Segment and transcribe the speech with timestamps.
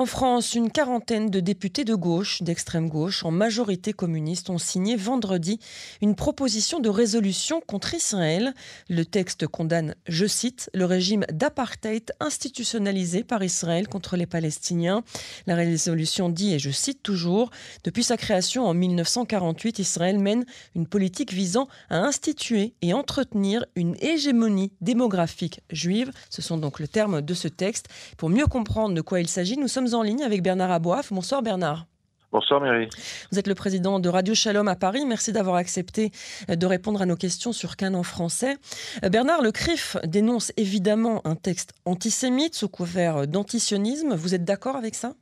[0.00, 4.94] En France, une quarantaine de députés de gauche, d'extrême gauche, en majorité communiste, ont signé
[4.94, 5.58] vendredi
[6.00, 8.54] une proposition de résolution contre Israël.
[8.88, 15.02] Le texte condamne, je cite, le régime d'apartheid institutionnalisé par Israël contre les Palestiniens.
[15.48, 17.50] La résolution dit, et je cite toujours,
[17.82, 20.44] depuis sa création en 1948, Israël mène
[20.76, 26.12] une politique visant à instituer et entretenir une hégémonie démographique juive.
[26.30, 27.88] Ce sont donc le terme de ce texte.
[28.16, 31.12] Pour mieux comprendre de quoi il s'agit, nous sommes en ligne avec Bernard Aboif.
[31.12, 31.86] Bonsoir Bernard.
[32.30, 32.88] Bonsoir Mary.
[33.32, 35.06] Vous êtes le président de Radio Shalom à Paris.
[35.06, 36.10] Merci d'avoir accepté
[36.50, 38.56] euh, de répondre à nos questions sur Canon français.
[39.02, 44.14] Euh, Bernard, le CRIF dénonce évidemment un texte antisémite sous couvert d'antisionisme.
[44.14, 45.14] Vous êtes d'accord avec ça?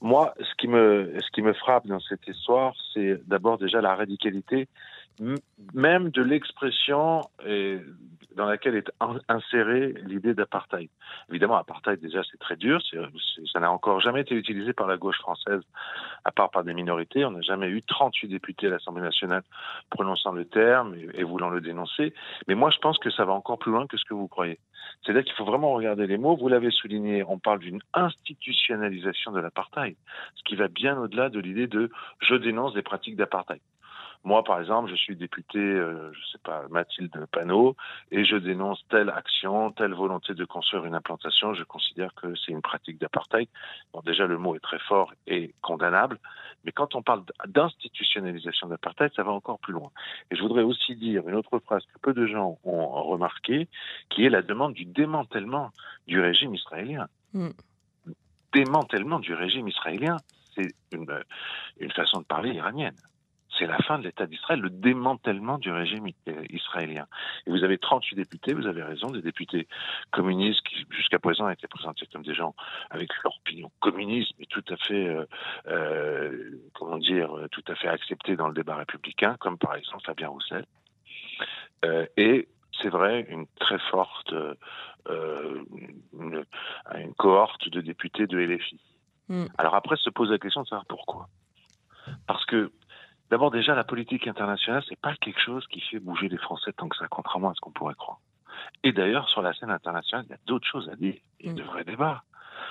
[0.00, 3.96] Moi, ce qui, me, ce qui me frappe dans cette histoire, c'est d'abord déjà la
[3.96, 4.68] radicalité,
[5.74, 7.22] même de l'expression
[8.34, 8.90] dans laquelle est
[9.28, 10.88] insérée l'idée d'apartheid.
[11.30, 12.80] Évidemment, apartheid, déjà, c'est très dur.
[13.52, 15.60] ça n'a encore jamais été utilisé par la gauche française,
[16.24, 17.24] à part par des minorités.
[17.24, 19.42] On n'a jamais eu 38 députés à l'Assemblée nationale
[19.90, 22.12] prononçant le terme et, voulant le dénoncer.
[22.48, 24.58] Mais moi, je pense que ça va encore plus loin que ce que vous croyez.
[25.02, 26.36] C'est-à-dire qu'il faut vraiment regarder les mots.
[26.36, 29.96] Vous l'avez souligné, on parle d'une institutionnalisation de l'apartheid,
[30.34, 33.60] ce qui va bien au-delà de l'idée de je dénonce des pratiques d'apartheid.
[34.24, 37.76] Moi, par exemple, je suis député, euh, je sais pas, Mathilde Panot,
[38.10, 41.52] et je dénonce telle action, telle volonté de construire une implantation.
[41.52, 43.48] Je considère que c'est une pratique d'apartheid.
[43.92, 46.18] Bon, déjà, le mot est très fort et condamnable,
[46.64, 49.90] mais quand on parle d'institutionnalisation d'apartheid, ça va encore plus loin.
[50.30, 53.68] Et je voudrais aussi dire une autre phrase que peu de gens ont remarqué,
[54.08, 55.70] qui est la demande du démantèlement
[56.06, 57.08] du régime israélien.
[57.34, 57.50] Mm.
[58.54, 60.16] Démantèlement du régime israélien,
[60.54, 61.06] c'est une,
[61.78, 62.96] une façon de parler iranienne
[63.58, 66.06] c'est la fin de l'État d'Israël, le démantèlement du régime
[66.50, 67.06] israélien.
[67.46, 69.68] Et vous avez 38 députés, vous avez raison, des députés
[70.10, 72.54] communistes qui jusqu'à présent étaient présentés comme des gens
[72.90, 75.24] avec leur opinion communiste, mais tout à fait, euh,
[75.68, 80.28] euh, comment dire, tout à fait acceptés dans le débat républicain, comme par exemple Fabien
[80.28, 80.64] Roussel.
[81.84, 82.48] Euh, et
[82.80, 84.34] c'est vrai, une très forte,
[86.12, 86.44] une,
[87.16, 88.80] cohorte de députés de LFI.
[89.28, 89.46] Hmm.
[89.58, 91.28] Alors après, se pose la question de savoir pourquoi.
[92.26, 92.72] Parce que
[93.30, 96.88] D'abord, déjà, la politique internationale, c'est pas quelque chose qui fait bouger les Français tant
[96.88, 98.18] que ça, contrairement à ce qu'on pourrait croire.
[98.82, 101.14] Et d'ailleurs, sur la scène internationale, il y a d'autres choses à dire.
[101.40, 101.56] Il y a mm.
[101.56, 102.22] de vrais débats.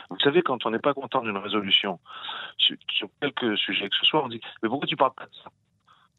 [0.09, 1.99] Vous savez, quand on n'est pas content d'une résolution
[2.57, 2.77] sur,
[3.21, 5.49] quelque sujet que ce soit, on dit Mais pourquoi tu parles pas de ça?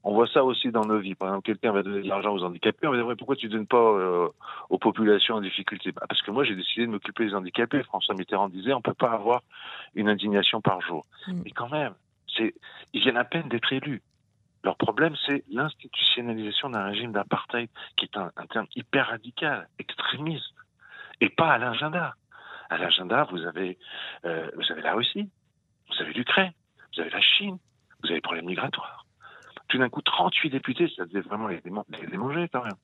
[0.06, 1.14] On voit ça aussi dans nos vies.
[1.14, 3.52] Par exemple, quelqu'un va donner de l'argent aux handicapés, on va dire Pourquoi tu ne
[3.52, 4.28] donnes pas euh,
[4.68, 5.92] aux populations en difficulté?
[5.92, 7.82] Bah, Parce que moi, j'ai décidé de m'occuper des handicapés.
[7.84, 9.42] François Mitterrand disait On ne peut pas avoir
[9.94, 11.06] une indignation par jour.
[11.26, 11.42] Mm.
[11.44, 11.94] Mais quand même,
[12.38, 14.02] ils viennent à peine d'être élus.
[14.64, 20.54] Leur problème, c'est l'institutionnalisation d'un régime d'apartheid, qui est un, terme hyper radical, extrémiste,
[21.20, 22.14] et pas à l'agenda.
[22.70, 23.78] À l'agenda, vous avez,
[24.24, 25.28] euh, vous avez la Russie,
[25.90, 26.52] vous avez l'Ukraine,
[26.94, 27.58] vous avez la Chine,
[28.00, 29.04] vous avez les problèmes migratoires.
[29.68, 31.60] Tout d'un coup, 38 députés, ça devait vraiment les,
[32.10, 32.76] démanger quand même.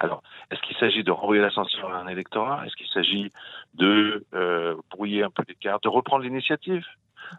[0.00, 2.66] Alors, est-ce qu'il s'agit de renvoyer l'ascenseur à un électorat?
[2.66, 3.32] Est-ce qu'il s'agit
[3.72, 6.84] de euh, brouiller un peu les cartes, de reprendre l'initiative?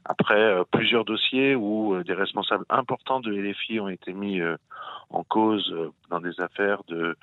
[0.05, 4.57] Après euh, plusieurs dossiers où euh, des responsables importants de LFI ont été mis euh,
[5.09, 5.73] en cause
[6.09, 7.15] dans des affaires de,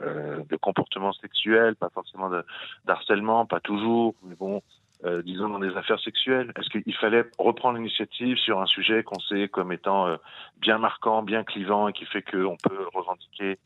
[0.00, 2.30] de comportement sexuel, pas forcément
[2.86, 4.62] d'harcèlement, pas toujours, mais bon,
[5.24, 9.48] disons dans des affaires sexuelles Est-ce qu'il fallait reprendre l'initiative sur un sujet qu'on sait
[9.48, 10.16] comme étant
[10.58, 13.58] bien marquant, bien clivant et qui fait qu'on peut revendiquer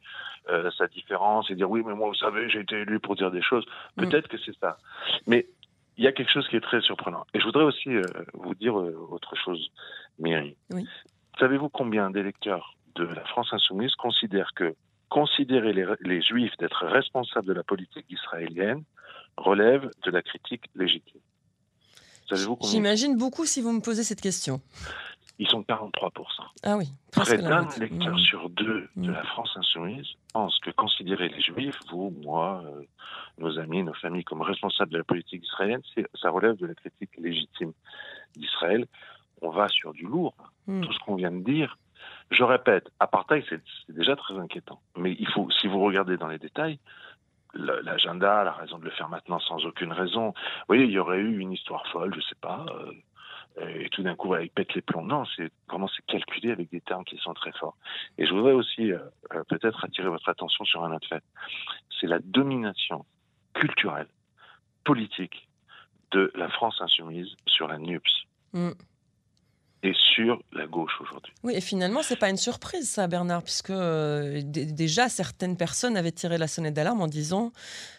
[0.76, 3.42] sa différence et dire oui mais moi vous savez j'ai été élu pour dire des
[3.42, 3.64] choses
[3.96, 4.02] mm.
[4.02, 4.76] Peut-être que c'est ça.
[5.28, 5.46] Mais
[5.98, 7.25] il y a quelque chose qui est très surprenant.
[7.34, 8.03] Et je voudrais aussi euh,
[8.34, 9.70] vous dire euh, autre chose,
[10.19, 10.56] Myri.
[11.38, 14.75] Savez-vous combien d'électeurs de la France insoumise considèrent que
[15.08, 18.84] considérer les, Juifs d'être responsables de la politique israélienne
[19.37, 21.20] relève de la critique légitime?
[22.62, 24.60] J'imagine beaucoup si vous me posez cette question
[25.38, 26.10] ils sont 43%.
[26.65, 28.19] Ah oui, Près d'un électeur mmh.
[28.19, 29.12] sur deux de mmh.
[29.12, 32.82] la France insoumise pense que considérer les juifs, vous, moi, euh,
[33.38, 35.82] nos amis, nos familles, comme responsables de la politique israélienne,
[36.21, 37.73] ça relève de la critique légitime
[38.37, 38.87] d'Israël.
[39.40, 40.35] On va sur du lourd.
[40.67, 40.81] Mmh.
[40.82, 41.79] Tout ce qu'on vient de dire,
[42.31, 44.81] je répète, apartheid, c'est déjà très inquiétant.
[44.96, 46.79] Mais il faut, si vous regardez dans les détails,
[47.55, 50.29] l'agenda, la raison de le faire maintenant sans aucune raison.
[50.29, 52.93] Vous voyez, il y aurait eu une histoire folle, je sais pas, euh,
[53.60, 55.04] et tout d'un coup, il pète les plombs.
[55.04, 57.76] Non, c'est vraiment c'est calculé avec des termes qui sont très forts.
[58.16, 58.98] Et je voudrais aussi euh,
[59.34, 61.22] euh, peut-être attirer votre attention sur un autre fait.
[62.00, 63.04] C'est la domination
[63.54, 64.08] culturelle,
[64.84, 65.48] politique
[66.12, 68.26] de la France insoumise sur la NUPS.
[68.52, 68.70] Mm.
[70.25, 71.32] Sur la gauche aujourd'hui.
[71.44, 76.12] Oui, et finalement, c'est pas une surprise, ça, Bernard, puisque euh, déjà certaines personnes avaient
[76.12, 77.53] tiré la sonnette d'alarme en disant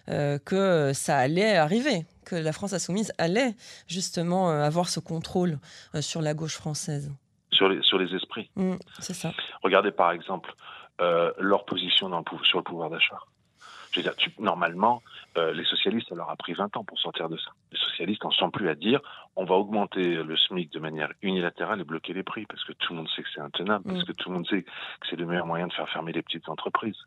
[0.10, 3.56] euh, que ça allait arriver, que la France insoumise allait
[3.88, 5.60] justement euh, avoir ce contrôle
[6.02, 7.12] sur la gauche française.
[7.52, 8.50] Sur les, sur les esprits.
[8.56, 9.32] Mmh, c'est ça.
[9.64, 10.54] Regardez par exemple
[11.40, 13.20] leur position dans sur le pouvoir d'achat.
[13.92, 15.02] Je veux dire, normalement,
[15.38, 17.52] euh, les socialistes, ça leur a pris 20 ans pour sortir de ça.
[17.72, 19.00] Les socialistes n'en sont plus à dire
[19.36, 22.94] on va augmenter le SMIC de manière unilatérale et bloquer les prix, parce que tout
[22.94, 24.06] le monde sait que c'est intenable, parce mm.
[24.06, 26.50] que tout le monde sait que c'est le meilleur moyen de faire fermer les petites
[26.50, 26.98] entreprises.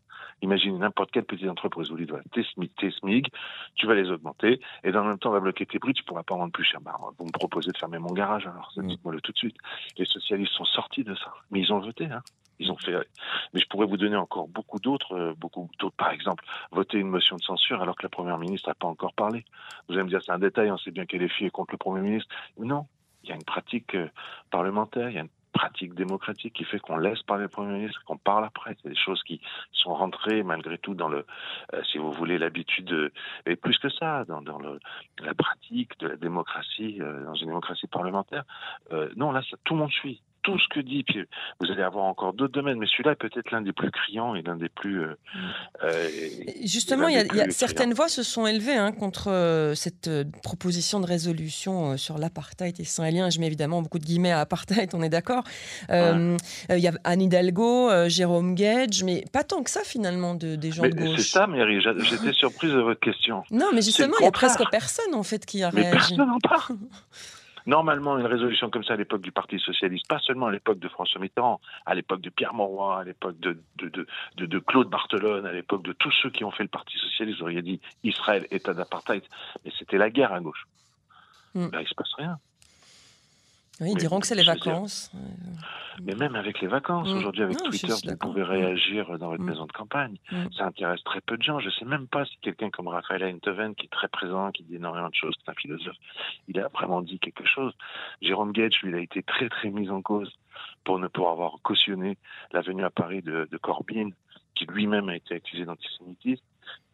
[0.40, 3.30] Imagine n'importe quelle petite entreprise où il doit tes SMIC, tes SMIC,
[3.74, 6.04] tu vas les augmenter, et dans le même temps, on va bloquer tes prix, tu
[6.04, 6.80] pourras pas vendre plus cher.
[6.80, 8.86] Bah, vous me proposez de fermer mon garage, alors mm.
[8.86, 9.56] dites-moi le tout de suite.
[9.98, 12.06] Les socialistes sont sortis de ça, mais ils ont voté.
[12.06, 12.22] Hein.
[12.62, 12.94] Ils ont fait.
[13.52, 15.96] Mais je pourrais vous donner encore beaucoup d'autres, euh, beaucoup d'autres.
[15.96, 19.14] Par exemple, voter une motion de censure alors que la première ministre n'a pas encore
[19.14, 19.44] parlé.
[19.88, 21.78] Vous allez me dire c'est un détail, on sait bien qu'elle est fille contre le
[21.78, 22.32] premier ministre.
[22.58, 22.86] Non,
[23.24, 24.08] il y a une pratique euh,
[24.50, 28.00] parlementaire, il y a une pratique démocratique qui fait qu'on laisse parler le Premier ministre,
[28.04, 28.76] qu'on parle après.
[28.80, 29.40] C'est des choses qui
[29.72, 31.26] sont rentrées malgré tout dans le,
[31.74, 33.12] euh, si vous voulez, l'habitude,
[33.44, 34.40] et plus que ça, dans,
[35.18, 38.44] la pratique de la démocratie, dans une démocratie parlementaire.
[39.16, 41.04] non, là, ça, tout le monde suit tout ce que dit.
[41.04, 41.24] Puis
[41.60, 44.42] vous allez avoir encore d'autres domaines, mais celui-là est peut-être l'un des plus criants et
[44.42, 45.02] l'un des plus.
[45.02, 45.16] Euh,
[45.84, 46.08] euh,
[46.64, 50.10] Justement, il y a, certaines voix se sont élevées hein, contre euh, cette
[50.42, 53.30] proposition de résolution sur l'apartheid israélien.
[53.30, 55.44] Je mets évidemment beaucoup de guillemets à apartheid, on est d'accord.
[55.88, 60.72] Il y a Anne Hidalgo, Jérôme Gage, mais pas tant que ça finalement de, des
[60.72, 61.16] gens de gauche.
[61.16, 61.80] C'est ça, Mary.
[61.80, 63.44] J'étais surprise de votre question.
[63.50, 66.16] Non, mais justement, il y a presque personne en fait qui a mais réagi.
[66.16, 66.76] Personne n'en parle.
[67.66, 70.88] Normalement, une résolution comme ça à l'époque du Parti socialiste, pas seulement à l'époque de
[70.88, 75.46] François Mitterrand, à l'époque de Pierre Mauroy, à l'époque de, de, de, de, Claude Barthelone,
[75.46, 78.46] à l'époque de tous ceux qui ont fait le Parti socialiste, vous auriez dit Israël,
[78.50, 79.22] État d'apartheid,
[79.64, 80.66] mais c'était la guerre à gauche.
[81.54, 81.68] Mm.
[81.68, 82.38] Ben, il se passe rien.
[83.80, 85.10] Oui, ils diront que c'est les vacances.
[86.02, 87.16] Mais même avec les vacances, mmh.
[87.16, 89.46] aujourd'hui avec Twitter, vous pouvez réagir dans votre mmh.
[89.46, 90.16] maison de campagne.
[90.30, 90.44] Mmh.
[90.56, 91.58] Ça intéresse très peu de gens.
[91.60, 94.62] Je ne sais même pas si quelqu'un comme Raphaël Enthoven, qui est très présent, qui
[94.64, 95.96] dit énormément de choses, c'est un philosophe,
[96.48, 97.72] il a vraiment dit quelque chose.
[98.20, 100.32] Jérôme Gage, lui, il a été très très mis en cause
[100.84, 102.18] pour ne pas avoir cautionné
[102.52, 104.10] la venue à Paris de, de Corbyn,
[104.54, 106.44] qui lui-même a été accusé d'antisémitisme.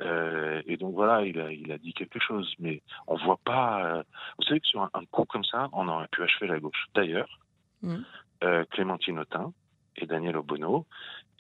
[0.01, 3.85] Euh, et donc voilà, il a, il a dit quelque chose, mais on voit pas.
[3.85, 4.03] Euh,
[4.39, 6.87] vous savez que sur un, coup comme ça, on aurait pu achever la gauche.
[6.95, 7.41] D'ailleurs,
[7.83, 7.99] mm.
[8.45, 9.53] Euh, Clémentine Autain
[9.97, 10.87] et Daniel Obono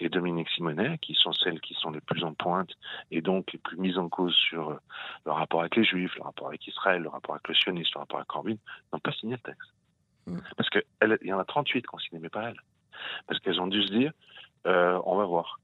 [0.01, 2.71] et Dominique Simonet, qui sont celles qui sont les plus en pointe
[3.11, 4.79] et donc les plus mises en cause sur
[5.27, 8.01] le rapport avec les Juifs, le rapport avec Israël, le rapport avec le sionisme, le
[8.01, 8.57] rapport avec Corbyn,
[8.93, 9.71] n'ont pas signé le texte.
[10.27, 10.39] Mm.
[10.57, 10.83] Parce qu'il
[11.23, 12.61] y en a 38 qui ont signé, mais pas elles.
[13.27, 14.13] Parce qu'elles ont dû se dire,
[14.65, 15.61] on va voir.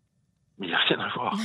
[0.59, 1.37] Mais il n'y a rien à voir.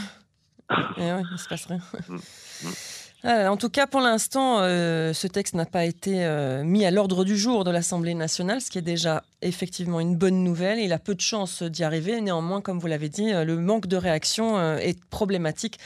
[0.97, 1.79] Et oui, il ne se passe rien.
[2.07, 2.98] Mm, mm.
[3.25, 6.91] Euh, en tout cas, pour l'instant, euh, ce texte n'a pas été euh, mis à
[6.91, 10.79] l'ordre du jour de l'Assemblée nationale, ce qui est déjà effectivement une bonne nouvelle.
[10.79, 12.21] Il a peu de chances d'y arriver.
[12.21, 15.79] Néanmoins, comme vous l'avez dit, le manque de réaction est problématique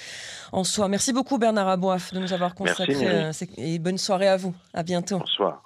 [0.52, 0.88] en soi.
[0.88, 4.54] Merci beaucoup Bernard Aboif de nous avoir consacré et bonne soirée à vous.
[4.74, 5.20] À bientôt.
[5.20, 5.64] Bonsoir.